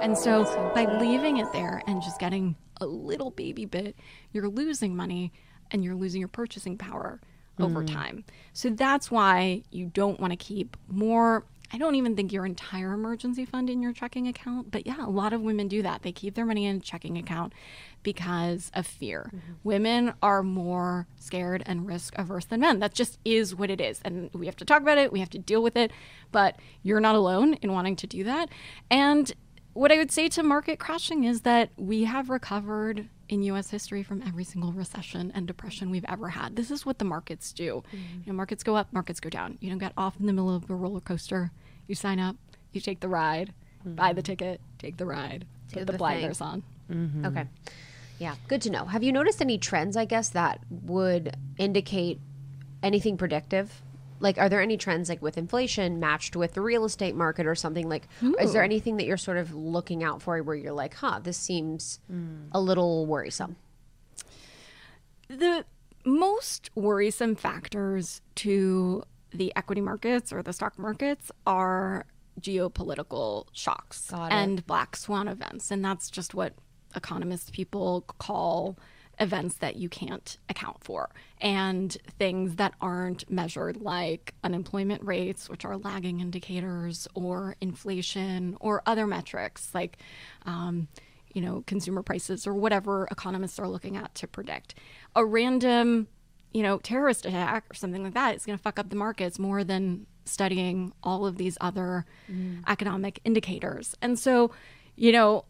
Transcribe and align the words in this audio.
And 0.00 0.16
so, 0.16 0.44
by 0.74 0.86
leaving 0.98 1.36
it 1.36 1.52
there 1.52 1.82
and 1.86 2.02
just 2.02 2.18
getting 2.18 2.56
a 2.80 2.86
little 2.86 3.30
baby 3.30 3.66
bit, 3.66 3.96
you're 4.32 4.48
losing 4.48 4.96
money 4.96 5.32
and 5.70 5.84
you're 5.84 5.94
losing 5.94 6.20
your 6.20 6.28
purchasing 6.28 6.76
power 6.76 7.20
over 7.58 7.82
mm. 7.82 7.92
time. 7.92 8.24
So 8.52 8.70
that's 8.70 9.10
why 9.10 9.62
you 9.70 9.86
don't 9.86 10.18
want 10.20 10.32
to 10.32 10.36
keep 10.36 10.76
more. 10.88 11.44
I 11.72 11.78
don't 11.78 11.94
even 11.94 12.16
think 12.16 12.32
your 12.32 12.46
entire 12.46 12.92
emergency 12.92 13.44
fund 13.44 13.70
in 13.70 13.80
your 13.80 13.92
checking 13.92 14.26
account, 14.26 14.72
but 14.72 14.86
yeah, 14.86 15.06
a 15.06 15.08
lot 15.08 15.32
of 15.32 15.40
women 15.40 15.68
do 15.68 15.82
that. 15.82 16.02
They 16.02 16.10
keep 16.10 16.34
their 16.34 16.44
money 16.44 16.66
in 16.66 16.76
a 16.76 16.80
checking 16.80 17.16
account 17.16 17.52
because 18.02 18.72
of 18.74 18.86
fear. 18.88 19.30
Mm-hmm. 19.32 19.52
Women 19.62 20.14
are 20.20 20.42
more 20.42 21.06
scared 21.16 21.62
and 21.66 21.86
risk 21.86 22.18
averse 22.18 22.46
than 22.46 22.60
men. 22.60 22.80
That 22.80 22.92
just 22.92 23.20
is 23.24 23.54
what 23.54 23.70
it 23.70 23.80
is. 23.80 24.00
And 24.04 24.30
we 24.32 24.46
have 24.46 24.56
to 24.56 24.64
talk 24.64 24.82
about 24.82 24.98
it, 24.98 25.12
we 25.12 25.20
have 25.20 25.30
to 25.30 25.38
deal 25.38 25.62
with 25.62 25.76
it, 25.76 25.92
but 26.32 26.56
you're 26.82 26.98
not 26.98 27.14
alone 27.14 27.54
in 27.54 27.72
wanting 27.72 27.94
to 27.96 28.06
do 28.06 28.24
that. 28.24 28.48
And 28.90 29.32
what 29.72 29.92
I 29.92 29.96
would 29.96 30.10
say 30.10 30.28
to 30.30 30.42
market 30.42 30.78
crashing 30.78 31.24
is 31.24 31.42
that 31.42 31.70
we 31.76 32.04
have 32.04 32.30
recovered 32.30 33.08
in 33.28 33.42
US 33.42 33.70
history 33.70 34.02
from 34.02 34.22
every 34.26 34.44
single 34.44 34.72
recession 34.72 35.30
and 35.34 35.46
depression 35.46 35.90
we've 35.90 36.04
ever 36.08 36.30
had. 36.30 36.56
This 36.56 36.70
is 36.70 36.84
what 36.84 36.98
the 36.98 37.04
markets 37.04 37.52
do. 37.52 37.84
Mm. 37.92 38.26
You 38.26 38.32
know, 38.32 38.32
markets 38.32 38.64
go 38.64 38.76
up, 38.76 38.92
markets 38.92 39.20
go 39.20 39.30
down. 39.30 39.58
You 39.60 39.70
don't 39.70 39.78
get 39.78 39.92
off 39.96 40.18
in 40.18 40.26
the 40.26 40.32
middle 40.32 40.54
of 40.54 40.68
a 40.68 40.74
roller 40.74 41.00
coaster. 41.00 41.52
You 41.86 41.94
sign 41.94 42.18
up, 42.18 42.36
you 42.72 42.80
take 42.80 43.00
the 43.00 43.08
ride, 43.08 43.52
mm-hmm. 43.80 43.94
buy 43.94 44.12
the 44.12 44.22
ticket, 44.22 44.60
take 44.78 44.96
the 44.96 45.06
ride, 45.06 45.46
Do 45.68 45.76
put 45.76 45.86
the 45.86 45.92
the 45.92 45.98
blinders 45.98 46.38
thing. 46.38 46.46
on. 46.46 46.62
Mm-hmm. 46.90 47.26
Okay. 47.26 47.44
Yeah, 48.18 48.34
good 48.48 48.60
to 48.62 48.70
know. 48.70 48.84
Have 48.84 49.02
you 49.02 49.12
noticed 49.12 49.40
any 49.40 49.56
trends, 49.56 49.96
I 49.96 50.04
guess, 50.04 50.28
that 50.30 50.60
would 50.68 51.36
indicate 51.56 52.20
anything 52.82 53.16
predictive? 53.16 53.80
Like, 54.20 54.38
are 54.38 54.48
there 54.48 54.60
any 54.60 54.76
trends 54.76 55.08
like 55.08 55.22
with 55.22 55.36
inflation 55.38 55.98
matched 55.98 56.36
with 56.36 56.52
the 56.54 56.60
real 56.60 56.84
estate 56.84 57.16
market 57.16 57.46
or 57.46 57.54
something? 57.54 57.88
Like, 57.88 58.06
is 58.38 58.52
there 58.52 58.62
anything 58.62 58.98
that 58.98 59.06
you're 59.06 59.16
sort 59.16 59.38
of 59.38 59.54
looking 59.54 60.04
out 60.04 60.22
for 60.22 60.42
where 60.42 60.56
you're 60.56 60.72
like, 60.72 60.94
huh, 60.94 61.20
this 61.22 61.36
seems 61.36 62.00
mm. 62.10 62.48
a 62.52 62.60
little 62.60 63.06
worrisome? 63.06 63.56
the 65.30 65.64
most 66.04 66.70
worrisome 66.74 67.36
factors 67.36 68.20
to 68.34 69.02
the 69.32 69.52
equity 69.54 69.80
markets 69.80 70.32
or 70.32 70.42
the 70.42 70.52
stock 70.52 70.78
markets 70.78 71.30
are 71.46 72.04
geopolitical 72.40 73.46
shocks 73.52 74.10
and 74.12 74.66
black 74.66 74.96
swan 74.96 75.28
events 75.28 75.70
and 75.70 75.84
that's 75.84 76.10
just 76.10 76.34
what 76.34 76.54
economist 76.96 77.52
people 77.52 78.02
call 78.18 78.76
events 79.20 79.56
that 79.56 79.76
you 79.76 79.88
can't 79.88 80.38
account 80.48 80.82
for 80.82 81.10
and 81.40 81.98
things 82.18 82.56
that 82.56 82.72
aren't 82.80 83.30
measured 83.30 83.76
like 83.76 84.34
unemployment 84.42 85.04
rates 85.04 85.48
which 85.48 85.64
are 85.64 85.76
lagging 85.76 86.20
indicators 86.20 87.06
or 87.14 87.54
inflation 87.60 88.56
or 88.60 88.82
other 88.86 89.06
metrics 89.06 89.74
like 89.74 89.98
um, 90.46 90.88
you 91.34 91.40
know 91.40 91.62
consumer 91.66 92.02
prices 92.02 92.46
or 92.46 92.54
whatever 92.54 93.06
economists 93.10 93.58
are 93.58 93.68
looking 93.68 93.96
at 93.96 94.14
to 94.14 94.26
predict. 94.26 94.74
A 95.14 95.24
random 95.24 96.08
you 96.52 96.62
know 96.62 96.78
terrorist 96.78 97.26
attack 97.26 97.64
or 97.70 97.74
something 97.74 98.02
like 98.02 98.14
that 98.14 98.34
is 98.36 98.44
going 98.44 98.58
to 98.58 98.62
fuck 98.62 98.78
up 98.78 98.90
the 98.90 98.96
markets 98.96 99.38
more 99.38 99.64
than 99.64 100.06
studying 100.24 100.92
all 101.02 101.26
of 101.26 101.36
these 101.36 101.56
other 101.60 102.04
economic 102.66 103.20
indicators. 103.24 103.94
And 104.02 104.18
so 104.18 104.50
you 104.96 105.12
know 105.12 105.44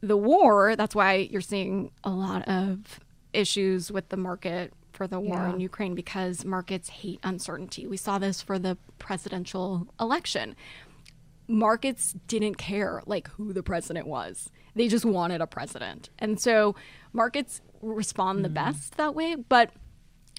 the 0.00 0.16
war 0.16 0.76
that's 0.76 0.94
why 0.94 1.14
you're 1.14 1.40
seeing 1.40 1.90
a 2.04 2.10
lot 2.10 2.46
of 2.48 3.00
issues 3.34 3.90
with 3.90 4.08
the 4.08 4.16
market 4.16 4.72
for 4.92 5.06
the 5.06 5.18
war 5.18 5.46
in 5.46 5.58
Ukraine 5.58 5.94
because 5.94 6.44
markets 6.44 6.88
hate 6.88 7.18
uncertainty. 7.24 7.86
We 7.86 7.96
saw 7.96 8.18
this 8.18 8.40
for 8.40 8.58
the 8.58 8.78
presidential 8.98 9.88
election 10.00 10.54
markets 11.48 12.14
didn't 12.26 12.56
care 12.56 13.02
like 13.06 13.28
who 13.28 13.52
the 13.52 13.62
president 13.62 14.06
was. 14.06 14.50
They 14.74 14.88
just 14.88 15.04
wanted 15.04 15.40
a 15.40 15.46
president. 15.46 16.10
And 16.18 16.40
so 16.40 16.74
markets 17.12 17.60
respond 17.80 18.44
the 18.44 18.48
mm-hmm. 18.48 18.54
best 18.54 18.96
that 18.96 19.14
way, 19.14 19.36
but 19.36 19.70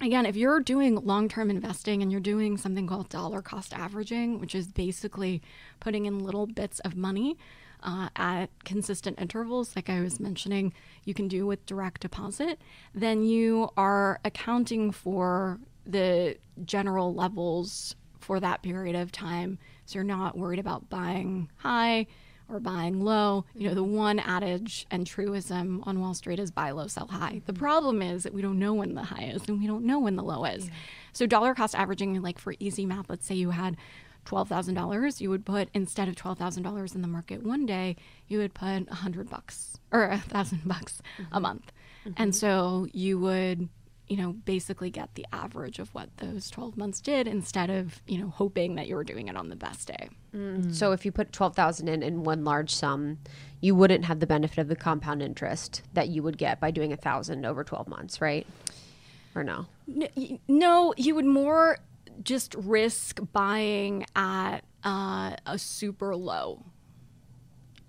again, 0.01 0.25
if 0.25 0.35
you're 0.35 0.59
doing 0.59 0.95
long-term 0.95 1.49
investing 1.49 2.01
and 2.01 2.11
you're 2.11 2.21
doing 2.21 2.57
something 2.57 2.87
called 2.87 3.09
dollar 3.09 3.41
cost 3.41 3.73
averaging, 3.73 4.39
which 4.39 4.55
is 4.55 4.67
basically 4.67 5.41
putting 5.79 6.05
in 6.05 6.19
little 6.19 6.47
bits 6.47 6.79
of 6.79 6.95
money 6.95 7.37
uh, 7.83 8.09
at 8.15 8.47
consistent 8.63 9.19
intervals, 9.19 9.75
like 9.75 9.89
I 9.89 10.01
was 10.01 10.19
mentioning, 10.19 10.73
you 11.03 11.13
can 11.13 11.27
do 11.27 11.45
with 11.45 11.65
direct 11.65 12.01
deposit, 12.01 12.59
then 12.93 13.23
you 13.23 13.69
are 13.77 14.19
accounting 14.23 14.91
for 14.91 15.59
the 15.85 16.37
general 16.65 17.13
levels 17.13 17.95
for 18.19 18.39
that 18.39 18.63
period 18.63 18.95
of 18.95 19.11
time. 19.11 19.59
So 19.85 19.95
you're 19.95 20.03
not 20.03 20.37
worried 20.37 20.59
about 20.59 20.89
buying 20.89 21.49
high 21.57 22.07
or 22.49 22.59
buying 22.59 23.03
low. 23.03 23.45
You 23.53 23.69
know, 23.69 23.75
the 23.75 23.83
one 23.83 24.19
adage 24.19 24.85
and 24.91 25.05
truism 25.05 25.83
on 25.85 25.99
Wall 25.99 26.13
Street 26.13 26.39
is 26.39 26.51
buy 26.51 26.71
low, 26.71 26.87
sell 26.87 27.07
high. 27.07 27.41
The 27.45 27.53
problem 27.53 28.01
is 28.01 28.23
that 28.23 28.33
we 28.33 28.41
don't 28.41 28.59
know 28.59 28.73
when 28.73 28.95
the 28.95 29.03
high 29.03 29.25
is 29.25 29.43
and 29.47 29.59
we 29.59 29.67
don't 29.67 29.85
know 29.85 29.99
when 29.99 30.15
the 30.15 30.23
low 30.23 30.45
is. 30.45 30.69
So 31.13 31.25
dollar 31.25 31.55
cost 31.55 31.75
averaging, 31.75 32.21
like 32.21 32.39
for 32.39 32.53
easy 32.59 32.85
math, 32.85 33.09
let's 33.09 33.25
say 33.25 33.35
you 33.35 33.51
had 33.51 33.77
$12,000, 34.25 35.21
you 35.21 35.29
would 35.29 35.45
put 35.45 35.69
instead 35.73 36.07
of 36.07 36.15
$12,000 36.15 36.95
in 36.95 37.01
the 37.01 37.07
market 37.07 37.43
one 37.43 37.65
day, 37.65 37.95
you 38.27 38.39
would 38.39 38.53
put 38.53 38.65
a 38.65 38.85
100 38.85 39.29
bucks 39.29 39.79
or 39.91 40.05
a 40.05 40.09
1000 40.17 40.61
bucks 40.65 41.01
a 41.17 41.21
mm-hmm. 41.21 41.41
month. 41.41 41.71
And 42.05 42.15
mm-hmm. 42.15 42.31
so 42.31 42.87
you 42.91 43.19
would, 43.19 43.69
you 44.07 44.17
know, 44.17 44.33
basically 44.33 44.89
get 44.89 45.15
the 45.15 45.25
average 45.33 45.79
of 45.79 45.93
what 45.93 46.09
those 46.17 46.49
12 46.51 46.77
months 46.77 47.01
did 47.01 47.27
instead 47.27 47.69
of, 47.69 48.01
you 48.07 48.19
know, 48.19 48.29
hoping 48.29 48.75
that 48.75 48.87
you 48.87 48.95
were 48.95 49.03
doing 49.03 49.27
it 49.27 49.35
on 49.35 49.49
the 49.49 49.55
best 49.55 49.87
day. 49.87 50.09
Mm-hmm. 50.35 50.71
So 50.71 50.91
if 50.91 51.05
you 51.05 51.11
put 51.11 51.31
12,000 51.31 51.87
in 51.87 52.03
in 52.03 52.23
one 52.23 52.43
large 52.43 52.73
sum, 52.73 53.19
you 53.61 53.73
wouldn't 53.73 54.05
have 54.05 54.19
the 54.19 54.27
benefit 54.27 54.59
of 54.59 54.67
the 54.67 54.75
compound 54.75 55.21
interest 55.21 55.81
that 55.93 56.09
you 56.09 56.21
would 56.21 56.37
get 56.37 56.59
by 56.59 56.71
doing 56.71 56.93
a 56.93 56.97
thousand 56.97 57.45
over 57.45 57.63
12 57.63 57.87
months, 57.87 58.21
right? 58.21 58.45
Or 59.33 59.43
no? 59.43 59.65
No, 60.47 60.93
you 60.97 61.15
would 61.15 61.25
more 61.25 61.79
just 62.23 62.55
risk 62.55 63.19
buying 63.33 64.05
at 64.15 64.59
uh, 64.83 65.35
a 65.45 65.57
super 65.57 66.15
low 66.15 66.65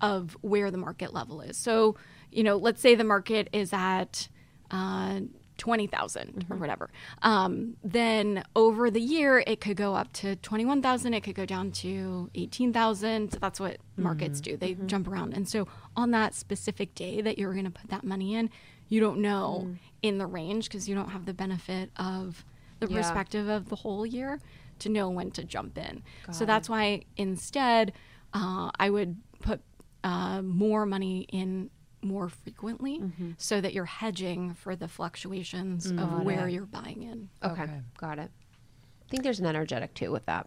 of 0.00 0.36
where 0.42 0.70
the 0.70 0.78
market 0.78 1.12
level 1.14 1.40
is. 1.40 1.56
So, 1.56 1.96
you 2.30 2.42
know, 2.42 2.56
let's 2.56 2.80
say 2.80 2.94
the 2.94 3.04
market 3.04 3.48
is 3.52 3.72
at 3.72 4.28
uh, 4.70 5.20
20,000 5.58 6.46
or 6.50 6.56
whatever. 6.56 6.90
Um, 7.22 7.76
then 7.82 8.44
over 8.54 8.90
the 8.90 9.00
year, 9.00 9.42
it 9.46 9.60
could 9.60 9.76
go 9.76 9.94
up 9.94 10.12
to 10.14 10.36
21,000. 10.36 11.14
It 11.14 11.22
could 11.22 11.34
go 11.34 11.46
down 11.46 11.70
to 11.72 12.30
18,000. 12.34 13.30
That's 13.40 13.58
what 13.58 13.78
markets 13.96 14.40
do. 14.40 14.56
They 14.56 14.74
jump 14.86 15.08
around. 15.08 15.34
And 15.34 15.48
so 15.48 15.66
on 15.96 16.10
that 16.10 16.34
specific 16.34 16.94
day 16.94 17.20
that 17.22 17.38
you're 17.38 17.52
going 17.52 17.64
to 17.64 17.70
put 17.70 17.90
that 17.90 18.04
money 18.04 18.34
in, 18.34 18.50
you 18.88 19.00
don't 19.00 19.20
know 19.20 19.74
in 20.02 20.18
the 20.18 20.26
range 20.26 20.68
because 20.68 20.88
you 20.88 20.94
don't 20.94 21.10
have 21.10 21.26
the 21.26 21.34
benefit 21.34 21.90
of 21.96 22.44
the 22.80 22.88
Yeah. 22.88 22.96
perspective 22.98 23.48
of 23.48 23.68
the 23.68 23.76
whole 23.76 24.04
year 24.06 24.40
to 24.80 24.88
know 24.88 25.08
when 25.10 25.30
to 25.32 25.44
jump 25.44 25.78
in. 25.78 26.02
so 26.30 26.44
that's 26.44 26.68
why 26.68 27.02
instead, 27.16 27.92
uh, 28.34 28.70
I 28.78 28.90
would 28.90 29.16
put 29.40 29.60
uh, 30.04 30.42
more 30.42 30.86
money 30.86 31.22
in 31.32 31.70
more 32.02 32.28
frequently 32.28 33.02
so 33.38 33.60
that 33.60 33.72
you're 33.74 33.84
hedging 33.86 34.54
for 34.54 34.76
the 34.76 34.86
fluctuations 34.86 35.90
of 35.90 36.22
where 36.22 36.46
you're 36.48 36.66
buying 36.66 37.02
in. 37.02 37.28
Okay, 37.42 37.62
Okay. 37.62 37.80
got 37.98 38.18
it. 38.18 38.30
I 38.30 39.08
think 39.08 39.22
there's 39.24 39.40
an 39.40 39.46
energetic 39.46 39.94
too 39.94 40.12
with 40.12 40.26
that, 40.26 40.46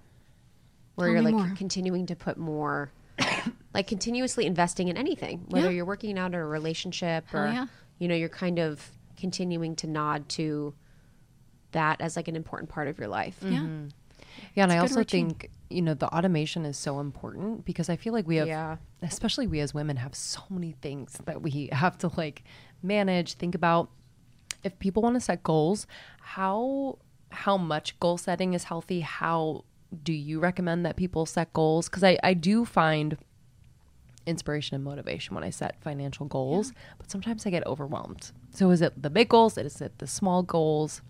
where 0.95 1.07
Tell 1.07 1.13
you're 1.15 1.23
me 1.23 1.31
like 1.37 1.47
more. 1.47 1.55
continuing 1.57 2.05
to 2.05 2.15
put 2.15 2.37
more, 2.37 2.91
like 3.73 3.87
continuously 3.87 4.45
investing 4.45 4.87
in 4.87 4.95
anything, 4.97 5.45
whether 5.49 5.65
Yeah. 5.67 5.77
you're 5.77 5.85
working 5.85 6.17
out 6.17 6.33
or 6.35 6.43
a 6.43 6.47
relationship, 6.47 7.25
or 7.33 7.47
yeah. 7.47 7.65
you 7.97 8.07
know, 8.07 8.15
you're 8.15 8.29
kind 8.29 8.59
of 8.59 8.91
continuing 9.17 9.75
to 9.77 9.87
nod 9.87 10.29
to 10.29 10.73
that 11.71 12.01
as 12.01 12.15
like 12.15 12.27
an 12.27 12.35
important 12.35 12.69
part 12.69 12.87
of 12.87 12.97
your 12.99 13.07
life. 13.07 13.37
Yeah. 13.41 13.49
Mm-hmm. 13.59 13.87
Yeah, 14.55 14.63
and 14.63 14.71
I 14.71 14.75
a 14.75 14.77
good 14.79 14.81
also 14.83 14.95
routine. 14.99 15.29
think 15.29 15.49
you 15.69 15.81
know 15.81 15.93
the 15.93 16.07
automation 16.15 16.65
is 16.65 16.77
so 16.77 16.99
important 16.99 17.65
because 17.65 17.89
I 17.89 17.95
feel 17.95 18.13
like 18.13 18.27
we 18.27 18.37
have, 18.37 18.47
Yeah. 18.47 18.77
especially 19.01 19.47
we 19.47 19.59
as 19.59 19.73
women, 19.73 19.97
have 19.97 20.15
so 20.15 20.41
many 20.49 20.71
things 20.81 21.19
that 21.25 21.41
we 21.41 21.69
have 21.71 21.97
to 21.99 22.11
like 22.15 22.43
manage. 22.81 23.33
Think 23.33 23.55
about 23.55 23.89
if 24.63 24.77
people 24.79 25.03
want 25.03 25.15
to 25.15 25.19
set 25.21 25.43
goals, 25.43 25.87
how 26.21 26.99
how 27.31 27.57
much 27.57 27.99
goal 27.99 28.17
setting 28.17 28.53
is 28.53 28.65
healthy. 28.65 29.01
How 29.01 29.63
do 30.03 30.13
you 30.13 30.39
recommend 30.39 30.85
that 30.85 30.95
people 30.95 31.25
set 31.25 31.51
goals? 31.53 31.89
Because 31.89 32.03
I 32.03 32.17
I 32.23 32.33
do 32.33 32.65
find 32.65 33.17
inspiration 34.25 34.75
and 34.75 34.83
motivation 34.83 35.33
when 35.35 35.43
I 35.43 35.49
set 35.49 35.81
financial 35.81 36.25
goals, 36.27 36.71
but 36.97 37.09
sometimes 37.09 37.45
I 37.45 37.49
get 37.49 37.65
overwhelmed. 37.65 38.31
So 38.51 38.69
is 38.69 38.81
it 38.81 39.01
the 39.01 39.09
big 39.09 39.29
goals? 39.29 39.57
Is 39.57 39.81
it 39.81 39.97
the 39.97 40.07
small 40.07 40.43
goals? 40.43 41.01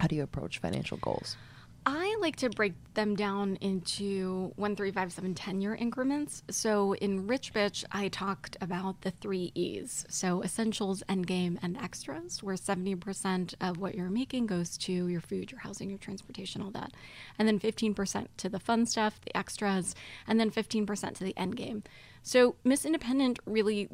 How 0.00 0.06
do 0.06 0.16
you 0.16 0.22
approach 0.22 0.58
financial 0.58 0.96
goals? 0.96 1.36
I 1.84 2.16
like 2.20 2.36
to 2.36 2.48
break 2.48 2.72
them 2.94 3.16
down 3.16 3.56
into 3.60 4.52
one, 4.56 4.74
three, 4.76 4.90
five, 4.90 5.12
seven, 5.12 5.34
10 5.34 5.60
year 5.60 5.74
increments. 5.74 6.42
So 6.50 6.94
in 6.94 7.26
Rich 7.26 7.52
Bitch, 7.52 7.84
I 7.92 8.08
talked 8.08 8.56
about 8.62 9.02
the 9.02 9.10
three 9.10 9.52
E's. 9.54 10.06
So 10.08 10.42
essentials, 10.42 11.02
endgame, 11.08 11.58
and 11.62 11.76
extras, 11.76 12.42
where 12.42 12.56
70% 12.56 13.54
of 13.60 13.76
what 13.76 13.94
you're 13.94 14.08
making 14.08 14.46
goes 14.46 14.78
to 14.78 14.92
your 15.08 15.20
food, 15.20 15.50
your 15.50 15.60
housing, 15.60 15.90
your 15.90 15.98
transportation, 15.98 16.62
all 16.62 16.70
that. 16.70 16.92
And 17.38 17.46
then 17.46 17.60
15% 17.60 18.26
to 18.38 18.48
the 18.48 18.60
fun 18.60 18.86
stuff, 18.86 19.20
the 19.22 19.36
extras, 19.36 19.94
and 20.26 20.40
then 20.40 20.50
15% 20.50 21.14
to 21.18 21.24
the 21.24 21.34
endgame. 21.34 21.84
So 22.22 22.56
Miss 22.64 22.84
Independent 22.84 23.38
really 23.46 23.88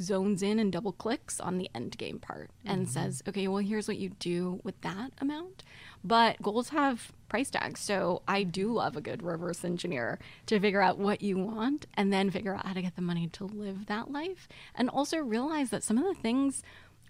zones 0.00 0.42
in 0.42 0.58
and 0.58 0.72
double 0.72 0.92
clicks 0.92 1.40
on 1.40 1.58
the 1.58 1.70
end 1.74 1.98
game 1.98 2.18
part 2.18 2.50
and 2.64 2.82
mm-hmm. 2.82 2.92
says, 2.92 3.22
okay, 3.28 3.48
well, 3.48 3.62
here's 3.62 3.88
what 3.88 3.98
you 3.98 4.10
do 4.18 4.60
with 4.62 4.80
that 4.82 5.12
amount. 5.20 5.64
But 6.04 6.40
goals 6.42 6.68
have 6.70 7.12
price 7.28 7.50
tags. 7.50 7.80
So 7.80 8.22
I 8.26 8.42
do 8.42 8.72
love 8.72 8.96
a 8.96 9.00
good 9.00 9.22
reverse 9.22 9.64
engineer 9.64 10.18
to 10.46 10.60
figure 10.60 10.80
out 10.80 10.98
what 10.98 11.22
you 11.22 11.38
want 11.38 11.86
and 11.94 12.12
then 12.12 12.30
figure 12.30 12.54
out 12.54 12.66
how 12.66 12.74
to 12.74 12.82
get 12.82 12.96
the 12.96 13.02
money 13.02 13.28
to 13.28 13.44
live 13.44 13.86
that 13.86 14.10
life. 14.10 14.48
And 14.74 14.88
also 14.88 15.18
realize 15.18 15.70
that 15.70 15.82
some 15.82 15.98
of 15.98 16.04
the 16.04 16.20
things 16.20 16.62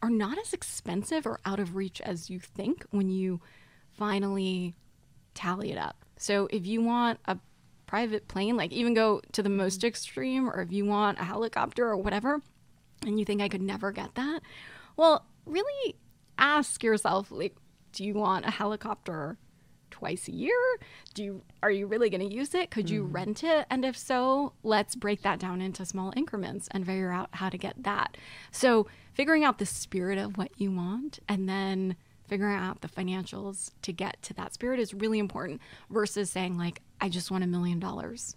are 0.03 0.11
not 0.11 0.39
as 0.39 0.53
expensive 0.53 1.27
or 1.27 1.41
out 1.45 1.61
of 1.61 1.77
reach 1.77 2.01
as 2.01 2.31
you 2.31 2.41
think 2.41 2.85
when 2.91 3.09
you 3.11 3.41
finally 3.93 4.75
tally 5.35 5.73
it 5.73 5.79
up. 5.79 6.05
So 6.17 6.49
if 6.51 6.67
you 6.67 6.83
want 6.83 7.21
a 7.27 7.39
private 7.87 8.29
plane, 8.29 8.57
like 8.57 8.73
even 8.73 8.95
go 8.95 9.21
to 9.33 9.43
the 9.43 9.49
most 9.49 9.83
extreme, 9.85 10.49
or 10.49 10.61
if 10.61 10.73
you 10.73 10.85
want 10.85 11.19
a 11.19 11.25
helicopter 11.25 11.89
or 11.89 11.97
whatever, 11.97 12.41
and 13.07 13.19
you 13.19 13.25
think 13.25 13.41
I 13.41 13.49
could 13.49 13.63
never 13.63 13.93
get 13.93 14.15
that, 14.15 14.41
well, 14.97 15.27
really 15.47 15.97
ask 16.39 16.83
yourself 16.83 17.31
like, 17.31 17.57
do 17.93 18.05
you 18.05 18.15
want 18.15 18.47
a 18.47 18.51
helicopter 18.51 19.39
twice 19.91 20.29
a 20.29 20.33
year? 20.33 20.79
Do 21.15 21.25
you 21.25 21.43
are 21.63 21.71
you 21.71 21.87
really 21.87 22.11
going 22.11 22.29
to 22.29 22.35
use 22.35 22.55
it? 22.55 22.71
Could 22.71 22.89
you 22.91 23.05
mm. 23.05 23.15
rent 23.15 23.43
it? 23.45 23.67
And 23.71 23.85
if 23.85 23.97
so, 23.97 24.53
let's 24.63 24.95
break 24.95 25.23
that 25.23 25.39
down 25.39 25.61
into 25.61 25.85
small 25.85 26.13
increments 26.17 26.69
and 26.71 26.87
figure 26.87 27.11
out 27.11 27.31
how 27.33 27.49
to 27.49 27.59
get 27.59 27.83
that. 27.83 28.17
So, 28.51 28.87
figuring 29.15 29.45
out 29.45 29.59
the 29.59 29.67
spirit 29.67 30.19
of 30.19 30.37
what 30.37 30.51
you 30.57 30.71
want 30.71 31.19
and 31.29 31.49
then 31.49 31.97
figuring 32.29 32.57
out 32.57 32.83
the 32.83 32.89
financials 32.89 33.71
to 33.83 33.93
get 33.93 34.23
to 34.23 34.35
that 34.35 34.53
spirit 34.53 34.79
is 34.79 34.93
really 34.93 35.19
important 35.19 35.61
versus 35.91 36.31
saying 36.31 36.59
like 36.59 36.83
I 37.01 37.09
just 37.09 37.31
want 37.31 37.45
a 37.45 37.49
million 37.49 37.81
dollars. 37.81 38.37